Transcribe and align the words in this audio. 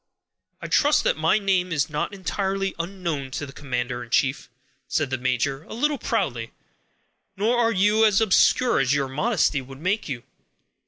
"I 0.63 0.67
trust 0.67 1.03
that 1.03 1.15
my 1.15 1.37
name 1.37 1.71
is 1.71 1.87
not 1.87 2.11
entirely 2.11 2.73
unknown 2.79 3.29
to 3.37 3.45
the 3.45 3.53
commander 3.53 4.03
in 4.03 4.09
chief," 4.09 4.49
said 4.87 5.11
the 5.11 5.17
major, 5.19 5.61
a 5.65 5.75
little 5.75 5.99
proudly; 5.99 6.53
"nor 7.37 7.55
are 7.59 7.71
you 7.71 8.03
as 8.03 8.19
obscure 8.19 8.79
as 8.79 8.95
your 8.95 9.07
modesty 9.07 9.61
would 9.61 9.79
make 9.79 10.09
you. 10.09 10.23